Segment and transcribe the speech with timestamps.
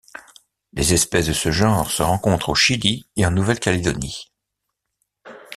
[0.73, 4.33] Les espèces de ce genre se rencontrent au Chili et en Nouvelle-Calédonie.